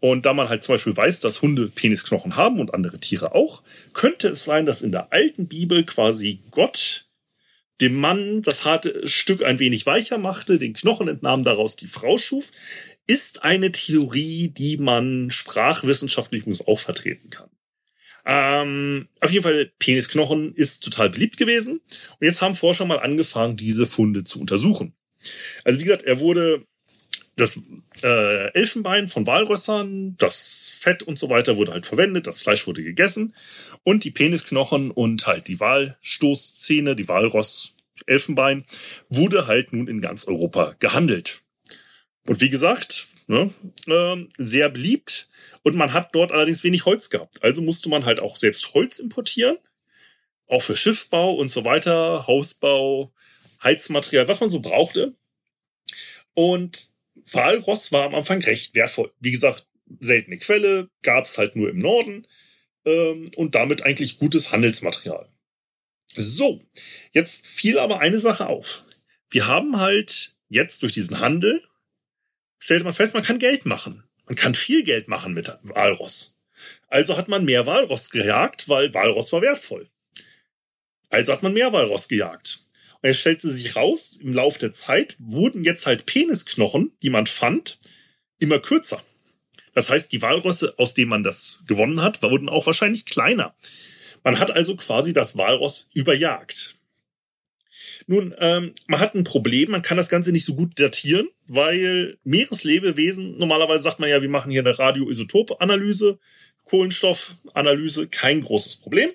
Und 0.00 0.26
da 0.26 0.32
man 0.32 0.48
halt 0.48 0.64
zum 0.64 0.74
Beispiel 0.74 0.96
weiß, 0.96 1.20
dass 1.20 1.42
Hunde 1.42 1.68
Penisknochen 1.68 2.36
haben 2.36 2.60
und 2.60 2.74
andere 2.74 2.98
Tiere 2.98 3.34
auch, 3.34 3.62
könnte 3.92 4.28
es 4.28 4.44
sein, 4.44 4.66
dass 4.66 4.82
in 4.82 4.92
der 4.92 5.12
alten 5.12 5.46
Bibel 5.46 5.84
quasi 5.84 6.40
Gott 6.50 7.06
dem 7.80 7.94
Mann 7.94 8.42
das 8.42 8.64
harte 8.64 9.06
Stück 9.06 9.42
ein 9.44 9.58
wenig 9.58 9.84
weicher 9.84 10.18
machte, 10.18 10.58
den 10.58 10.72
Knochen 10.72 11.08
entnahm, 11.08 11.44
daraus 11.44 11.76
die 11.76 11.86
Frau 11.86 12.16
schuf, 12.16 12.52
ist 13.06 13.44
eine 13.44 13.70
Theorie, 13.70 14.48
die 14.48 14.78
man 14.78 15.30
sprachwissenschaftlich 15.30 16.42
übrigens 16.42 16.66
auch 16.66 16.78
vertreten 16.78 17.30
kann. 17.30 17.50
Ähm, 18.26 19.08
auf 19.20 19.30
jeden 19.30 19.44
Fall, 19.44 19.70
Penisknochen 19.78 20.52
ist 20.54 20.82
total 20.82 21.10
beliebt 21.10 21.36
gewesen. 21.36 21.80
Und 22.18 22.26
jetzt 22.26 22.42
haben 22.42 22.56
Forscher 22.56 22.84
mal 22.84 22.98
angefangen, 22.98 23.56
diese 23.56 23.86
Funde 23.86 24.24
zu 24.24 24.40
untersuchen. 24.40 24.94
Also 25.64 25.80
wie 25.80 25.84
gesagt, 25.84 26.02
er 26.02 26.20
wurde 26.20 26.66
das 27.36 27.60
äh, 28.02 28.52
Elfenbein 28.52 29.08
von 29.08 29.26
Walrössern, 29.26 30.16
das 30.16 30.72
Fett 30.74 31.02
und 31.02 31.18
so 31.18 31.28
weiter 31.28 31.56
wurde 31.56 31.72
halt 31.72 31.86
verwendet, 31.86 32.26
das 32.26 32.40
Fleisch 32.40 32.66
wurde 32.66 32.82
gegessen 32.82 33.34
und 33.82 34.04
die 34.04 34.10
Penisknochen 34.10 34.90
und 34.90 35.26
halt 35.26 35.46
die 35.48 35.60
Walstoßzähne, 35.60 36.96
die 36.96 37.08
Walross 37.08 37.74
Elfenbein 38.06 38.64
wurde 39.08 39.46
halt 39.46 39.72
nun 39.72 39.88
in 39.88 40.00
ganz 40.00 40.26
Europa 40.26 40.76
gehandelt. 40.78 41.40
Und 42.26 42.40
wie 42.40 42.50
gesagt, 42.50 43.08
Ne? 43.26 43.52
Ähm, 43.88 44.28
sehr 44.38 44.68
beliebt. 44.68 45.28
Und 45.62 45.74
man 45.74 45.92
hat 45.92 46.14
dort 46.14 46.32
allerdings 46.32 46.62
wenig 46.62 46.84
Holz 46.84 47.10
gehabt. 47.10 47.42
Also 47.42 47.60
musste 47.62 47.88
man 47.88 48.04
halt 48.04 48.20
auch 48.20 48.36
selbst 48.36 48.74
Holz 48.74 48.98
importieren. 48.98 49.58
Auch 50.48 50.62
für 50.62 50.76
Schiffbau 50.76 51.34
und 51.34 51.48
so 51.48 51.64
weiter, 51.64 52.26
Hausbau, 52.26 53.12
Heizmaterial, 53.64 54.28
was 54.28 54.40
man 54.40 54.48
so 54.48 54.60
brauchte. 54.60 55.14
Und 56.34 56.90
Walross 57.32 57.90
war 57.90 58.04
am 58.04 58.14
Anfang 58.14 58.40
recht 58.42 58.74
wertvoll. 58.74 59.12
Wie 59.18 59.32
gesagt, 59.32 59.66
seltene 60.00 60.38
Quelle, 60.38 60.88
gab 61.02 61.24
es 61.24 61.38
halt 61.38 61.56
nur 61.56 61.68
im 61.68 61.78
Norden 61.78 62.26
ähm, 62.84 63.30
und 63.36 63.54
damit 63.54 63.82
eigentlich 63.82 64.18
gutes 64.18 64.52
Handelsmaterial. 64.52 65.28
So, 66.14 66.62
jetzt 67.12 67.46
fiel 67.46 67.78
aber 67.78 68.00
eine 68.00 68.20
Sache 68.20 68.46
auf. 68.46 68.84
Wir 69.30 69.46
haben 69.46 69.80
halt 69.80 70.34
jetzt 70.48 70.82
durch 70.82 70.92
diesen 70.92 71.20
Handel, 71.20 71.65
stellte 72.58 72.84
man 72.84 72.94
fest, 72.94 73.14
man 73.14 73.22
kann 73.22 73.38
Geld 73.38 73.66
machen. 73.66 74.04
Man 74.26 74.36
kann 74.36 74.54
viel 74.54 74.82
Geld 74.82 75.08
machen 75.08 75.34
mit 75.34 75.52
Walross. 75.62 76.36
Also 76.88 77.16
hat 77.16 77.28
man 77.28 77.44
mehr 77.44 77.66
Walross 77.66 78.10
gejagt, 78.10 78.68
weil 78.68 78.92
Walross 78.94 79.32
war 79.32 79.42
wertvoll. 79.42 79.86
Also 81.10 81.32
hat 81.32 81.42
man 81.42 81.52
mehr 81.52 81.72
Walross 81.72 82.08
gejagt. 82.08 82.60
Und 83.02 83.10
es 83.10 83.18
stellte 83.18 83.50
sich 83.50 83.76
raus, 83.76 84.18
im 84.20 84.32
Laufe 84.32 84.58
der 84.58 84.72
Zeit 84.72 85.16
wurden 85.18 85.64
jetzt 85.64 85.86
halt 85.86 86.06
Penisknochen, 86.06 86.92
die 87.02 87.10
man 87.10 87.26
fand, 87.26 87.78
immer 88.38 88.58
kürzer. 88.58 89.02
Das 89.74 89.90
heißt, 89.90 90.10
die 90.10 90.22
Walrosse, 90.22 90.74
aus 90.78 90.94
denen 90.94 91.10
man 91.10 91.22
das 91.22 91.60
gewonnen 91.66 92.02
hat, 92.02 92.22
wurden 92.22 92.48
auch 92.48 92.66
wahrscheinlich 92.66 93.04
kleiner. 93.04 93.54
Man 94.24 94.38
hat 94.38 94.50
also 94.50 94.74
quasi 94.76 95.12
das 95.12 95.36
Walross 95.36 95.90
überjagt. 95.92 96.75
Nun, 98.08 98.34
ähm, 98.38 98.72
man 98.86 99.00
hat 99.00 99.14
ein 99.14 99.24
Problem, 99.24 99.72
man 99.72 99.82
kann 99.82 99.96
das 99.96 100.08
Ganze 100.08 100.30
nicht 100.30 100.44
so 100.44 100.54
gut 100.54 100.78
datieren, 100.78 101.28
weil 101.48 102.18
Meereslebewesen, 102.22 103.36
normalerweise 103.38 103.82
sagt 103.82 103.98
man 103.98 104.08
ja, 104.08 104.22
wir 104.22 104.28
machen 104.28 104.52
hier 104.52 104.60
eine 104.60 104.78
Radioisotop-Analyse, 104.78 106.18
Kohlenstoffanalyse, 106.64 108.06
kein 108.08 108.42
großes 108.42 108.76
Problem. 108.76 109.10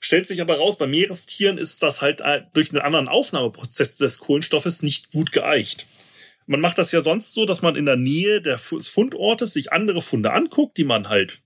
Stellt 0.00 0.26
sich 0.26 0.42
aber 0.42 0.58
raus, 0.58 0.76
bei 0.76 0.86
Meerestieren 0.86 1.56
ist 1.56 1.82
das 1.82 2.02
halt 2.02 2.20
äh, 2.20 2.42
durch 2.52 2.70
einen 2.70 2.82
anderen 2.82 3.08
Aufnahmeprozess 3.08 3.96
des 3.96 4.18
Kohlenstoffes 4.18 4.82
nicht 4.82 5.12
gut 5.12 5.32
geeicht. 5.32 5.86
Man 6.46 6.60
macht 6.60 6.78
das 6.78 6.92
ja 6.92 7.00
sonst 7.00 7.32
so, 7.32 7.44
dass 7.46 7.62
man 7.62 7.74
in 7.74 7.86
der 7.86 7.96
Nähe 7.96 8.40
des 8.40 8.68
Fundortes 8.88 9.54
sich 9.54 9.72
andere 9.72 10.00
Funde 10.02 10.32
anguckt, 10.32 10.76
die 10.76 10.84
man 10.84 11.08
halt 11.08 11.40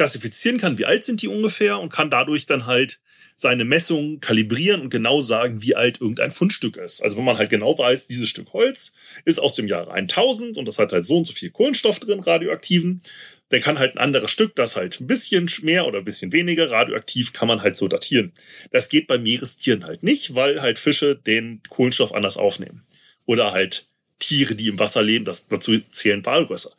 klassifizieren 0.00 0.56
kann, 0.56 0.78
wie 0.78 0.86
alt 0.86 1.04
sind 1.04 1.20
die 1.20 1.28
ungefähr 1.28 1.78
und 1.78 1.92
kann 1.92 2.08
dadurch 2.08 2.46
dann 2.46 2.64
halt 2.64 3.00
seine 3.36 3.66
Messungen 3.66 4.18
kalibrieren 4.20 4.80
und 4.80 4.88
genau 4.88 5.20
sagen, 5.20 5.60
wie 5.60 5.76
alt 5.76 6.00
irgendein 6.00 6.30
Fundstück 6.30 6.78
ist. 6.78 7.02
Also 7.02 7.18
wenn 7.18 7.24
man 7.26 7.36
halt 7.36 7.50
genau 7.50 7.78
weiß, 7.78 8.06
dieses 8.06 8.30
Stück 8.30 8.50
Holz 8.54 8.94
ist 9.26 9.38
aus 9.38 9.56
dem 9.56 9.66
Jahre 9.66 9.92
1000 9.92 10.56
und 10.56 10.66
das 10.66 10.78
hat 10.78 10.94
halt 10.94 11.04
so 11.04 11.18
und 11.18 11.26
so 11.26 11.34
viel 11.34 11.50
Kohlenstoff 11.50 12.00
drin, 12.00 12.20
radioaktiven, 12.20 13.02
dann 13.50 13.60
kann 13.60 13.78
halt 13.78 13.94
ein 13.94 13.98
anderes 13.98 14.30
Stück, 14.30 14.56
das 14.56 14.74
halt 14.74 14.98
ein 15.00 15.06
bisschen 15.06 15.50
mehr 15.64 15.86
oder 15.86 15.98
ein 15.98 16.04
bisschen 16.06 16.32
weniger 16.32 16.70
radioaktiv, 16.70 17.34
kann 17.34 17.48
man 17.48 17.60
halt 17.60 17.76
so 17.76 17.86
datieren. 17.86 18.32
Das 18.70 18.88
geht 18.88 19.06
bei 19.06 19.18
Meerestieren 19.18 19.84
halt 19.84 20.02
nicht, 20.02 20.34
weil 20.34 20.62
halt 20.62 20.78
Fische 20.78 21.14
den 21.14 21.60
Kohlenstoff 21.68 22.14
anders 22.14 22.38
aufnehmen. 22.38 22.80
Oder 23.26 23.52
halt 23.52 23.84
Tiere, 24.18 24.54
die 24.54 24.68
im 24.68 24.78
Wasser 24.78 25.02
leben, 25.02 25.26
das, 25.26 25.48
dazu 25.48 25.78
zählen 25.78 26.24
Walrösser. 26.24 26.72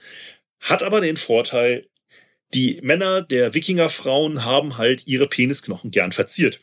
Hat 0.59 0.81
aber 0.81 1.01
den 1.01 1.17
Vorteil, 1.17 1.85
die 2.53 2.79
Männer 2.81 3.21
der 3.21 3.53
Wikingerfrauen 3.53 4.45
haben 4.45 4.77
halt 4.77 5.07
ihre 5.07 5.27
Penisknochen 5.27 5.91
gern 5.91 6.11
verziert. 6.11 6.59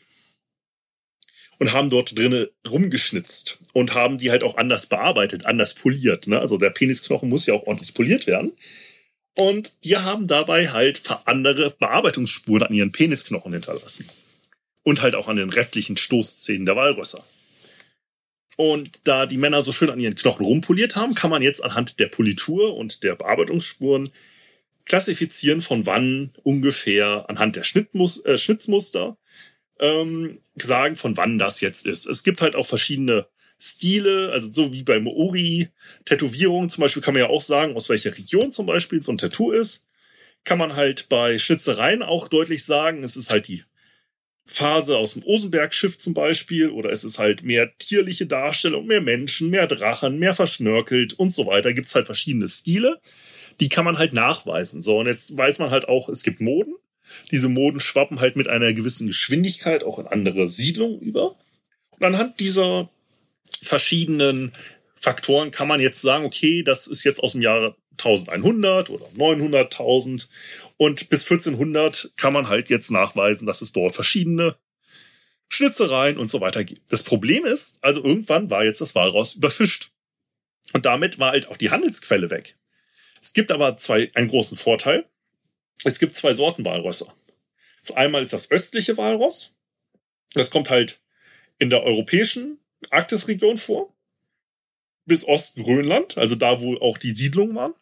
Und 1.57 1.73
haben 1.73 1.89
dort 1.89 2.17
drinnen 2.17 2.47
rumgeschnitzt 2.69 3.59
und 3.73 3.93
haben 3.93 4.17
die 4.17 4.31
halt 4.31 4.43
auch 4.43 4.55
anders 4.55 4.85
bearbeitet, 4.85 5.45
anders 5.45 5.73
poliert. 5.73 6.27
Ne? 6.27 6.39
Also 6.39 6.57
der 6.57 6.69
Penisknochen 6.69 7.27
muss 7.27 7.47
ja 7.47 7.53
auch 7.53 7.67
ordentlich 7.67 7.93
poliert 7.93 8.27
werden. 8.27 8.53
Und 9.35 9.73
die 9.83 9.97
haben 9.97 10.27
dabei 10.27 10.69
halt 10.69 11.01
andere 11.25 11.71
Bearbeitungsspuren 11.71 12.63
an 12.63 12.73
ihren 12.73 12.93
Penisknochen 12.93 13.51
hinterlassen. 13.51 14.09
Und 14.83 15.01
halt 15.01 15.15
auch 15.15 15.27
an 15.27 15.35
den 15.35 15.49
restlichen 15.49 15.97
Stoßzähnen 15.97 16.65
der 16.65 16.77
Walrösser. 16.77 17.23
Und 18.55 19.01
da 19.05 19.25
die 19.25 19.37
Männer 19.37 19.61
so 19.61 19.71
schön 19.71 19.89
an 19.89 19.99
ihren 19.99 20.15
Knochen 20.15 20.45
rumpoliert 20.45 20.95
haben, 20.95 21.15
kann 21.15 21.29
man 21.29 21.41
jetzt 21.41 21.63
anhand 21.63 21.99
der 21.99 22.07
Politur 22.07 22.75
und 22.75 23.03
der 23.03 23.15
Bearbeitungsspuren 23.15 24.11
klassifizieren, 24.89 25.61
von 25.61 25.85
wann 25.85 26.33
ungefähr 26.43 27.29
anhand 27.29 27.55
der 27.55 27.63
Schnittmus 27.63 28.25
äh, 28.25 28.37
Schnitzmuster 28.37 29.17
ähm, 29.79 30.37
sagen, 30.55 30.97
von 30.97 31.15
wann 31.15 31.37
das 31.37 31.61
jetzt 31.61 31.85
ist. 31.85 32.05
Es 32.07 32.23
gibt 32.23 32.41
halt 32.41 32.55
auch 32.55 32.65
verschiedene 32.65 33.27
Stile, 33.61 34.31
also 34.31 34.51
so 34.51 34.73
wie 34.73 34.83
bei 34.83 34.99
Maori, 34.99 35.69
Tätowierungen 36.05 36.69
zum 36.69 36.81
Beispiel 36.81 37.03
kann 37.03 37.13
man 37.13 37.23
ja 37.23 37.29
auch 37.29 37.41
sagen, 37.41 37.75
aus 37.75 37.87
welcher 37.89 38.17
Region 38.17 38.51
zum 38.51 38.65
Beispiel 38.65 39.01
so 39.01 39.11
ein 39.11 39.17
Tattoo 39.17 39.51
ist. 39.51 39.87
Kann 40.43 40.57
man 40.57 40.75
halt 40.75 41.07
bei 41.09 41.37
Schnitzereien 41.37 42.01
auch 42.01 42.27
deutlich 42.27 42.65
sagen, 42.65 43.03
es 43.03 43.15
ist 43.15 43.29
halt 43.29 43.47
die 43.47 43.63
Phase 44.45 44.97
aus 44.97 45.13
dem 45.13 45.23
Osenberg-Schiff 45.23 45.99
zum 45.99 46.13
Beispiel, 46.15 46.69
oder 46.69 46.91
es 46.91 47.03
ist 47.03 47.19
halt 47.19 47.43
mehr 47.43 47.77
tierliche 47.77 48.25
Darstellung, 48.25 48.87
mehr 48.87 49.01
Menschen, 49.01 49.51
mehr 49.51 49.67
Drachen, 49.67 50.17
mehr 50.17 50.33
verschnörkelt 50.33 51.13
und 51.13 51.31
so 51.31 51.45
weiter. 51.45 51.73
Gibt 51.73 51.87
es 51.87 51.95
halt 51.95 52.07
verschiedene 52.07 52.47
Stile 52.47 52.99
die 53.59 53.69
kann 53.69 53.85
man 53.85 53.97
halt 53.97 54.13
nachweisen. 54.13 54.81
So, 54.81 54.99
und 54.99 55.07
jetzt 55.07 55.35
weiß 55.35 55.59
man 55.59 55.71
halt 55.71 55.87
auch, 55.87 56.09
es 56.09 56.23
gibt 56.23 56.41
Moden. 56.41 56.75
Diese 57.31 57.49
Moden 57.49 57.79
schwappen 57.79 58.19
halt 58.19 58.35
mit 58.35 58.47
einer 58.47 58.73
gewissen 58.73 59.07
Geschwindigkeit 59.07 59.83
auch 59.83 59.99
in 59.99 60.07
andere 60.07 60.47
Siedlungen 60.47 60.99
über. 60.99 61.35
Und 61.91 62.03
anhand 62.03 62.39
dieser 62.39 62.89
verschiedenen 63.61 64.51
Faktoren 64.95 65.51
kann 65.51 65.67
man 65.67 65.79
jetzt 65.79 66.01
sagen, 66.01 66.25
okay, 66.25 66.63
das 66.63 66.87
ist 66.87 67.03
jetzt 67.03 67.21
aus 67.23 67.33
dem 67.33 67.41
Jahre 67.41 67.75
1100 67.97 68.89
oder 68.89 69.05
900.000 69.17 70.27
und 70.77 71.09
bis 71.09 71.23
1400 71.23 72.11
kann 72.15 72.31
man 72.31 72.47
halt 72.47 72.69
jetzt 72.69 72.91
nachweisen, 72.91 73.45
dass 73.45 73.61
es 73.61 73.73
dort 73.73 73.95
verschiedene 73.95 74.55
Schnitzereien 75.49 76.17
und 76.17 76.29
so 76.29 76.41
weiter 76.41 76.63
gibt. 76.63 76.91
Das 76.91 77.03
Problem 77.03 77.45
ist, 77.45 77.83
also 77.83 78.03
irgendwann 78.03 78.49
war 78.49 78.63
jetzt 78.63 78.81
das 78.81 78.95
Walraus 78.95 79.35
überfischt. 79.35 79.91
Und 80.73 80.85
damit 80.85 81.19
war 81.19 81.31
halt 81.31 81.47
auch 81.47 81.57
die 81.57 81.71
Handelsquelle 81.71 82.29
weg. 82.29 82.55
Es 83.21 83.33
gibt 83.33 83.51
aber 83.51 83.75
zwei, 83.77 84.11
einen 84.15 84.29
großen 84.29 84.57
Vorteil. 84.57 85.05
Es 85.83 85.99
gibt 85.99 86.15
zwei 86.15 86.33
Sorten 86.33 86.65
Walrösser. 86.65 87.13
Das 87.81 87.95
einmal 87.95 88.23
ist 88.23 88.33
das 88.33 88.51
östliche 88.51 88.97
Walross. 88.97 89.55
Das 90.33 90.49
kommt 90.49 90.69
halt 90.69 90.99
in 91.57 91.69
der 91.69 91.83
europäischen 91.83 92.59
Arktisregion 92.89 93.57
vor. 93.57 93.93
Bis 95.05 95.25
Ostgrönland, 95.25 96.17
also 96.17 96.35
da, 96.35 96.61
wo 96.61 96.77
auch 96.77 96.97
die 96.97 97.11
Siedlungen 97.11 97.55
waren. 97.55 97.73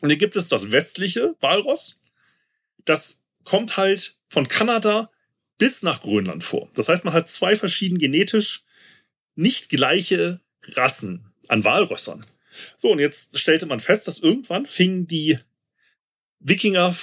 Und 0.00 0.10
hier 0.10 0.18
gibt 0.18 0.36
es 0.36 0.48
das 0.48 0.70
westliche 0.70 1.36
Walross. 1.40 2.00
Das 2.84 3.20
kommt 3.44 3.76
halt 3.76 4.16
von 4.28 4.48
Kanada 4.48 5.10
bis 5.56 5.82
nach 5.82 6.00
Grönland 6.00 6.42
vor. 6.42 6.68
Das 6.74 6.88
heißt, 6.88 7.04
man 7.04 7.14
hat 7.14 7.30
zwei 7.30 7.56
verschieden 7.56 7.98
genetisch 7.98 8.64
nicht 9.34 9.68
gleiche 9.68 10.40
Rassen 10.62 11.32
an 11.48 11.64
Walrössern. 11.64 12.24
So, 12.76 12.92
und 12.92 12.98
jetzt 12.98 13.38
stellte 13.38 13.66
man 13.66 13.80
fest, 13.80 14.06
dass 14.06 14.20
irgendwann 14.20 14.66
fingen 14.66 15.06
die 15.06 15.38
Wikinger, 16.40 16.94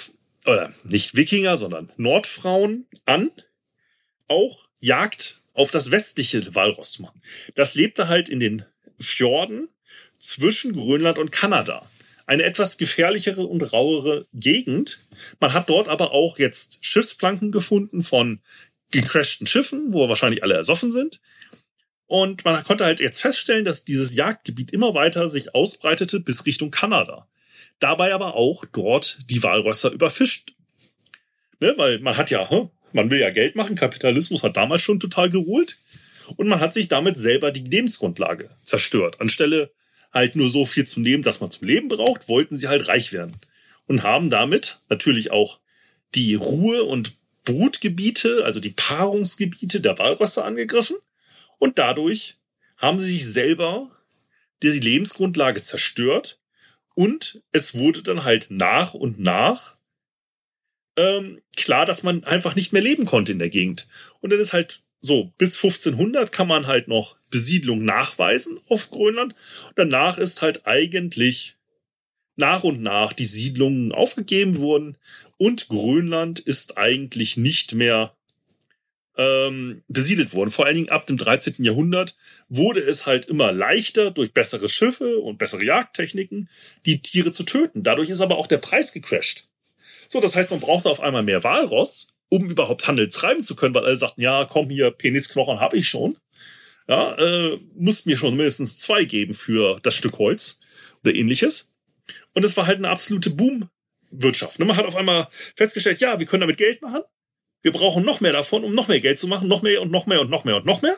oder 0.45 0.73
nicht 0.83 1.15
Wikinger, 1.15 1.57
sondern 1.57 1.91
Nordfrauen 1.97 2.87
an, 3.05 3.31
auch 4.27 4.67
Jagd 4.79 5.37
auf 5.53 5.71
das 5.71 5.91
westliche 5.91 6.53
Walross 6.53 6.93
zu 6.93 7.01
machen. 7.01 7.21
Das 7.55 7.75
lebte 7.75 8.07
halt 8.07 8.29
in 8.29 8.39
den 8.39 8.65
Fjorden 8.99 9.69
zwischen 10.19 10.73
Grönland 10.73 11.17
und 11.17 11.31
Kanada. 11.31 11.89
Eine 12.27 12.43
etwas 12.43 12.77
gefährlichere 12.77 13.45
und 13.45 13.61
rauere 13.71 14.25
Gegend. 14.33 14.99
Man 15.39 15.53
hat 15.53 15.69
dort 15.69 15.87
aber 15.87 16.11
auch 16.11 16.39
jetzt 16.39 16.83
Schiffsplanken 16.83 17.51
gefunden 17.51 18.01
von 18.01 18.41
gecrashten 18.91 19.47
Schiffen, 19.47 19.93
wo 19.93 20.09
wahrscheinlich 20.09 20.43
alle 20.43 20.55
ersoffen 20.55 20.91
sind. 20.91 21.21
Und 22.07 22.45
man 22.45 22.63
konnte 22.63 22.85
halt 22.85 22.99
jetzt 22.99 23.21
feststellen, 23.21 23.65
dass 23.65 23.83
dieses 23.83 24.13
Jagdgebiet 24.13 24.71
immer 24.71 24.93
weiter 24.93 25.27
sich 25.27 25.55
ausbreitete 25.55 26.19
bis 26.19 26.45
Richtung 26.45 26.71
Kanada. 26.71 27.27
Dabei 27.79 28.13
aber 28.13 28.35
auch 28.35 28.65
dort 28.65 29.17
die 29.29 29.41
Walrösser 29.41 29.91
überfischt. 29.91 30.53
Ne, 31.59 31.73
weil 31.77 31.99
man 31.99 32.17
hat 32.17 32.31
ja, 32.31 32.49
hm, 32.49 32.69
man 32.93 33.09
will 33.09 33.19
ja 33.19 33.29
Geld 33.29 33.55
machen, 33.55 33.75
Kapitalismus 33.75 34.43
hat 34.43 34.57
damals 34.57 34.81
schon 34.81 34.99
total 34.99 35.29
geholt. 35.29 35.77
Und 36.37 36.47
man 36.47 36.59
hat 36.59 36.73
sich 36.73 36.87
damit 36.87 37.17
selber 37.17 37.51
die 37.51 37.63
Lebensgrundlage 37.63 38.49
zerstört. 38.63 39.21
Anstelle 39.21 39.71
halt 40.11 40.35
nur 40.35 40.49
so 40.49 40.65
viel 40.65 40.85
zu 40.85 40.99
nehmen, 40.99 41.23
dass 41.23 41.41
man 41.41 41.51
zum 41.51 41.67
Leben 41.67 41.87
braucht, 41.87 42.29
wollten 42.29 42.55
sie 42.55 42.67
halt 42.67 42.87
reich 42.87 43.13
werden. 43.13 43.35
Und 43.87 44.03
haben 44.03 44.29
damit 44.29 44.79
natürlich 44.89 45.31
auch 45.31 45.59
die 46.15 46.35
Ruhe- 46.35 46.83
und 46.83 47.13
Brutgebiete, 47.43 48.43
also 48.43 48.59
die 48.59 48.71
Paarungsgebiete 48.71 49.81
der 49.81 49.99
Walrösser 49.99 50.45
angegriffen 50.45 50.97
und 51.59 51.79
dadurch 51.79 52.35
haben 52.77 52.99
sie 52.99 53.09
sich 53.09 53.25
selber 53.25 53.89
die 54.63 54.79
Lebensgrundlage 54.79 55.61
zerstört 55.61 56.41
und 56.95 57.43
es 57.51 57.75
wurde 57.75 58.03
dann 58.03 58.23
halt 58.23 58.47
nach 58.49 58.93
und 58.93 59.19
nach 59.19 59.75
ähm, 60.97 61.41
klar, 61.55 61.85
dass 61.85 62.03
man 62.03 62.23
einfach 62.23 62.55
nicht 62.55 62.73
mehr 62.73 62.81
leben 62.81 63.05
konnte 63.05 63.31
in 63.33 63.39
der 63.39 63.49
Gegend. 63.49 63.87
Und 64.21 64.31
dann 64.31 64.39
ist 64.39 64.53
halt 64.53 64.79
so, 65.01 65.33
bis 65.37 65.55
1500 65.55 66.31
kann 66.31 66.47
man 66.47 66.67
halt 66.67 66.87
noch 66.87 67.17
Besiedlung 67.29 67.83
nachweisen 67.83 68.57
auf 68.69 68.91
Grönland. 68.91 69.35
Und 69.67 69.77
danach 69.77 70.17
ist 70.17 70.41
halt 70.41 70.65
eigentlich 70.65 71.57
nach 72.37 72.63
und 72.63 72.81
nach 72.81 73.13
die 73.13 73.25
Siedlungen 73.25 73.91
aufgegeben 73.91 74.57
wurden 74.57 74.97
und 75.37 75.67
Grönland 75.69 76.39
ist 76.39 76.77
eigentlich 76.77 77.37
nicht 77.37 77.73
mehr 77.75 78.15
ähm, 79.17 79.83
besiedelt 79.87 80.33
worden. 80.33 80.49
Vor 80.49 80.65
allen 80.65 80.75
Dingen 80.75 80.89
ab 80.89 81.05
dem 81.05 81.17
13. 81.17 81.63
Jahrhundert 81.63 82.15
wurde 82.49 82.81
es 82.81 83.05
halt 83.05 83.25
immer 83.25 83.51
leichter 83.51 84.11
durch 84.11 84.33
bessere 84.33 84.69
Schiffe 84.69 85.19
und 85.19 85.37
bessere 85.37 85.63
Jagdtechniken 85.63 86.49
die 86.85 86.99
Tiere 86.99 87.31
zu 87.31 87.43
töten. 87.43 87.83
Dadurch 87.83 88.09
ist 88.09 88.21
aber 88.21 88.37
auch 88.37 88.47
der 88.47 88.57
Preis 88.57 88.93
gecrashed. 88.93 89.45
So, 90.07 90.19
das 90.19 90.35
heißt, 90.35 90.51
man 90.51 90.59
brauchte 90.59 90.89
auf 90.89 90.99
einmal 90.99 91.23
mehr 91.23 91.43
Walross, 91.43 92.07
um 92.29 92.49
überhaupt 92.49 92.87
Handel 92.87 93.07
treiben 93.07 93.43
zu 93.43 93.55
können, 93.55 93.73
weil 93.73 93.85
alle 93.85 93.97
sagten, 93.97 94.21
ja, 94.21 94.45
komm 94.45 94.69
hier, 94.69 94.91
Penisknochen 94.91 95.59
habe 95.59 95.77
ich 95.77 95.87
schon. 95.87 96.17
Ja, 96.87 97.15
äh, 97.15 97.59
muss 97.75 98.05
mir 98.05 98.15
schon 98.15 98.35
mindestens 98.35 98.77
zwei 98.77 99.05
geben 99.05 99.33
für 99.33 99.79
das 99.81 99.95
Stück 99.95 100.19
Holz 100.19 100.59
oder 101.03 101.15
ähnliches. 101.15 101.73
Und 102.33 102.45
es 102.45 102.55
war 102.57 102.67
halt 102.67 102.77
eine 102.77 102.89
absolute 102.89 103.31
Boom-Wirtschaft. 103.31 104.59
Ne? 104.59 104.65
Man 104.65 104.77
hat 104.77 104.85
auf 104.85 104.95
einmal 104.95 105.27
festgestellt, 105.55 105.99
ja, 105.99 106.19
wir 106.19 106.27
können 106.27 106.41
damit 106.41 106.57
Geld 106.57 106.81
machen. 106.81 107.01
Wir 107.65 107.71
brauchen 107.71 108.05
noch 108.05 108.21
mehr 108.21 108.31
davon, 108.31 108.63
um 108.63 108.75
noch 108.75 108.89
mehr 108.89 108.99
Geld 108.99 109.17
zu 109.17 109.27
machen, 109.27 109.47
noch 109.47 109.63
mehr 109.63 109.81
und 109.81 109.91
noch 109.91 110.05
mehr 110.05 110.21
und 110.21 110.29
noch 110.29 110.43
mehr 110.43 110.57
und 110.57 110.67
noch 110.67 110.83
mehr. 110.83 110.95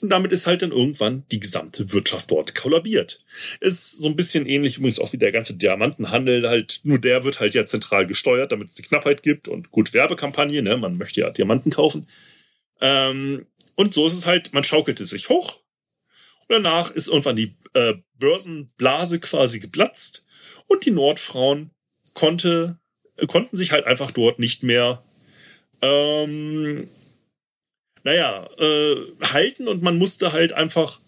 Und 0.00 0.08
damit 0.08 0.32
ist 0.32 0.48
halt 0.48 0.60
dann 0.60 0.72
irgendwann 0.72 1.22
die 1.30 1.38
gesamte 1.38 1.92
Wirtschaft 1.92 2.32
dort 2.32 2.56
kollabiert. 2.56 3.20
Ist 3.60 3.98
so 3.98 4.08
ein 4.08 4.16
bisschen 4.16 4.44
ähnlich 4.44 4.78
übrigens 4.78 4.98
auch 4.98 5.12
wie 5.12 5.18
der 5.18 5.30
ganze 5.30 5.54
Diamantenhandel 5.54 6.48
halt. 6.48 6.80
Nur 6.82 6.98
der 6.98 7.22
wird 7.22 7.38
halt 7.38 7.54
ja 7.54 7.64
zentral 7.64 8.08
gesteuert, 8.08 8.50
damit 8.50 8.66
es 8.66 8.76
eine 8.76 8.88
Knappheit 8.88 9.22
gibt 9.22 9.46
und 9.46 9.70
gut 9.70 9.94
Werbekampagne, 9.94 10.62
ne? 10.62 10.76
Man 10.76 10.98
möchte 10.98 11.20
ja 11.20 11.30
Diamanten 11.30 11.70
kaufen. 11.70 12.08
Ähm, 12.80 13.46
und 13.76 13.94
so 13.94 14.08
ist 14.08 14.14
es 14.14 14.26
halt, 14.26 14.52
man 14.52 14.64
schaukelte 14.64 15.04
sich 15.04 15.28
hoch. 15.28 15.60
Und 16.48 16.54
danach 16.54 16.90
ist 16.90 17.06
irgendwann 17.06 17.36
die 17.36 17.54
äh, 17.74 17.94
Börsenblase 18.18 19.20
quasi 19.20 19.60
geplatzt 19.60 20.26
und 20.66 20.84
die 20.84 20.90
Nordfrauen 20.90 21.70
konnte, 22.14 22.80
konnten 23.28 23.56
sich 23.56 23.70
halt 23.70 23.86
einfach 23.86 24.10
dort 24.10 24.40
nicht 24.40 24.64
mehr, 24.64 25.04
ähm, 25.82 26.88
naja, 28.02 28.48
äh, 28.58 28.96
halten 29.22 29.68
und 29.68 29.82
man 29.82 29.98
musste 29.98 30.32
halt 30.32 30.52
einfach, 30.52 31.00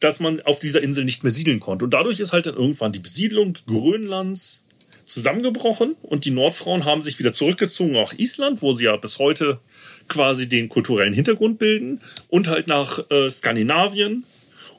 dass 0.00 0.20
man 0.20 0.40
auf 0.42 0.58
dieser 0.58 0.82
Insel 0.82 1.04
nicht 1.04 1.22
mehr 1.22 1.32
siedeln 1.32 1.60
konnte. 1.60 1.84
Und 1.84 1.92
dadurch 1.92 2.20
ist 2.20 2.32
halt 2.32 2.46
dann 2.46 2.54
irgendwann 2.54 2.92
die 2.92 2.98
Besiedlung 2.98 3.54
Grönlands 3.66 4.66
zusammengebrochen 5.04 5.96
und 6.02 6.24
die 6.24 6.30
Nordfrauen 6.30 6.84
haben 6.84 7.02
sich 7.02 7.18
wieder 7.18 7.32
zurückgezogen 7.32 7.92
nach 7.92 8.12
Island, 8.14 8.62
wo 8.62 8.74
sie 8.74 8.84
ja 8.84 8.96
bis 8.96 9.18
heute 9.18 9.60
quasi 10.08 10.48
den 10.48 10.68
kulturellen 10.68 11.14
Hintergrund 11.14 11.58
bilden 11.58 12.00
und 12.28 12.48
halt 12.48 12.66
nach 12.66 12.98
äh, 13.10 13.30
Skandinavien 13.30 14.24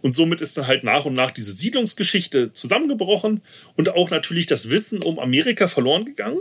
und 0.01 0.15
somit 0.15 0.41
ist 0.41 0.57
dann 0.57 0.67
halt 0.67 0.83
nach 0.83 1.05
und 1.05 1.13
nach 1.13 1.31
diese 1.31 1.53
Siedlungsgeschichte 1.53 2.51
zusammengebrochen 2.51 3.41
und 3.75 3.89
auch 3.89 4.09
natürlich 4.09 4.47
das 4.47 4.69
Wissen 4.69 5.01
um 5.01 5.17
Amerika 5.17 5.67
verloren 5.67 6.05
gegangen. 6.05 6.39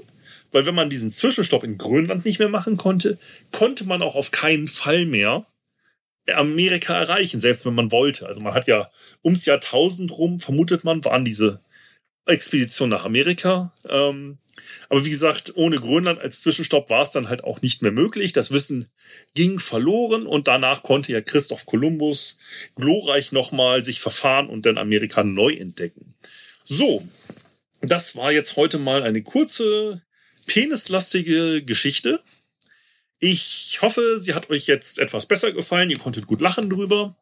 Weil 0.53 0.67
wenn 0.67 0.75
man 0.75 0.91
diesen 0.91 1.11
Zwischenstopp 1.11 1.65
in 1.65 1.79
Grönland 1.79 2.25
nicht 2.25 2.39
mehr 2.39 2.49
machen 2.49 2.77
konnte, 2.77 3.19
konnte 3.51 3.85
man 3.85 4.03
auch 4.03 4.15
auf 4.15 4.31
keinen 4.31 4.69
Fall 4.69 5.07
mehr 5.07 5.47
Amerika 6.33 6.95
erreichen, 6.95 7.41
selbst 7.41 7.67
wenn 7.67 7.75
man 7.75 7.91
wollte. 7.91 8.27
Also 8.27 8.41
man 8.41 8.55
hat 8.55 8.67
ja 8.67 8.91
ums 9.25 9.45
Jahrtausend 9.47 10.17
rum, 10.17 10.39
vermutet 10.39 10.85
man, 10.85 11.05
waren 11.05 11.25
diese 11.25 11.61
Expedition 12.27 12.89
nach 12.89 13.05
Amerika. 13.05 13.73
Ähm, 13.89 14.39
aber 14.89 15.05
wie 15.05 15.11
gesagt, 15.11 15.53
ohne 15.57 15.77
Grönland 15.77 16.21
als 16.21 16.41
Zwischenstopp 16.43 16.91
war 16.91 17.03
es 17.03 17.11
dann 17.11 17.29
halt 17.29 17.43
auch 17.45 17.63
nicht 17.63 17.83
mehr 17.83 17.91
möglich. 17.91 18.33
Das 18.33 18.53
Wissen 18.53 18.89
ging 19.35 19.59
verloren 19.59 20.27
und 20.27 20.47
danach 20.47 20.83
konnte 20.83 21.13
ja 21.13 21.21
Christoph 21.21 21.67
Kolumbus 21.67 22.39
glorreich 22.77 23.33
nochmal 23.33 23.85
sich 23.85 24.01
verfahren 24.01 24.49
und 24.49 24.67
dann 24.67 24.79
Amerika 24.79 25.25
neu 25.25 25.53
entdecken. 25.53 26.15
So, 26.65 27.07
das 27.81 28.15
war 28.15 28.31
jetzt 28.31 28.57
heute 28.57 28.79
mal 28.79 29.03
eine 29.03 29.23
kurze, 29.23 30.03
penislastige 30.47 31.63
Geschichte. 31.63 32.21
Ich 33.19 33.79
hoffe, 33.83 34.19
sie 34.21 34.35
hat 34.35 34.51
euch 34.51 34.67
jetzt 34.67 34.99
etwas 34.99 35.27
besser 35.27 35.53
gefallen. 35.53 35.91
Ihr 35.91 35.99
konntet 35.99 36.27
gut 36.27 36.41
lachen 36.41 36.69
drüber. 36.69 37.17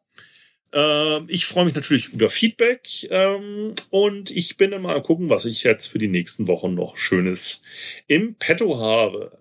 Ähm, 0.73 1.25
ich 1.27 1.45
freue 1.45 1.65
mich 1.65 1.75
natürlich 1.75 2.09
über 2.09 2.29
Feedback 2.29 2.87
ähm, 3.09 3.75
und 3.89 4.31
ich 4.31 4.57
bin 4.57 4.71
immer 4.71 4.93
mal 4.93 5.01
gucken, 5.01 5.29
was 5.29 5.45
ich 5.45 5.63
jetzt 5.63 5.87
für 5.87 5.99
die 5.99 6.07
nächsten 6.07 6.47
Wochen 6.47 6.73
noch 6.73 6.97
Schönes 6.97 7.61
im 8.07 8.35
Petto 8.35 8.79
habe. 8.79 9.37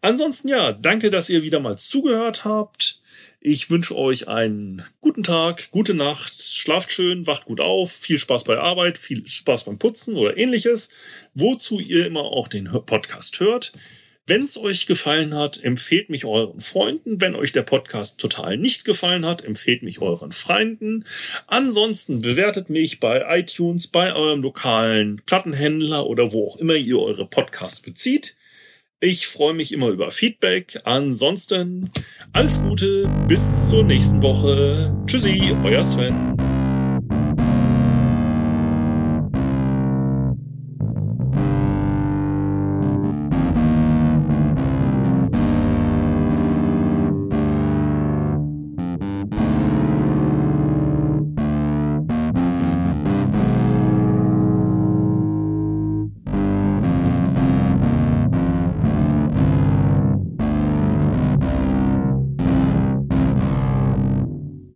Ansonsten 0.00 0.48
ja, 0.48 0.72
danke, 0.72 1.10
dass 1.10 1.30
ihr 1.30 1.42
wieder 1.42 1.60
mal 1.60 1.78
zugehört 1.78 2.44
habt. 2.44 3.01
Ich 3.44 3.70
wünsche 3.70 3.96
euch 3.96 4.28
einen 4.28 4.84
guten 5.00 5.24
Tag, 5.24 5.72
gute 5.72 5.94
Nacht, 5.94 6.40
schlaft 6.40 6.92
schön, 6.92 7.26
wacht 7.26 7.44
gut 7.44 7.60
auf, 7.60 7.90
viel 7.90 8.16
Spaß 8.16 8.44
bei 8.44 8.56
Arbeit, 8.56 8.98
viel 8.98 9.26
Spaß 9.26 9.64
beim 9.64 9.80
Putzen 9.80 10.14
oder 10.14 10.36
ähnliches, 10.36 10.90
wozu 11.34 11.80
ihr 11.80 12.06
immer 12.06 12.20
auch 12.20 12.46
den 12.46 12.70
Podcast 12.86 13.40
hört. 13.40 13.72
Wenn 14.28 14.44
es 14.44 14.56
euch 14.56 14.86
gefallen 14.86 15.34
hat, 15.34 15.60
empfehlt 15.64 16.08
mich 16.08 16.24
euren 16.24 16.60
Freunden. 16.60 17.20
Wenn 17.20 17.34
euch 17.34 17.50
der 17.50 17.62
Podcast 17.62 18.20
total 18.20 18.58
nicht 18.58 18.84
gefallen 18.84 19.26
hat, 19.26 19.44
empfehlt 19.44 19.82
mich 19.82 20.00
euren 20.00 20.30
Freunden. 20.30 21.04
Ansonsten 21.48 22.22
bewertet 22.22 22.70
mich 22.70 23.00
bei 23.00 23.24
iTunes, 23.40 23.88
bei 23.88 24.14
eurem 24.14 24.42
lokalen 24.42 25.20
Plattenhändler 25.26 26.06
oder 26.06 26.30
wo 26.30 26.46
auch 26.46 26.58
immer 26.58 26.76
ihr 26.76 27.00
eure 27.00 27.26
Podcasts 27.26 27.82
bezieht. 27.82 28.36
Ich 29.04 29.26
freue 29.26 29.52
mich 29.52 29.72
immer 29.72 29.88
über 29.88 30.12
Feedback. 30.12 30.78
Ansonsten 30.84 31.90
alles 32.32 32.62
Gute, 32.62 33.10
bis 33.26 33.68
zur 33.68 33.82
nächsten 33.82 34.22
Woche. 34.22 34.96
Tschüssi, 35.06 35.56
euer 35.64 35.82
Sven. 35.82 36.31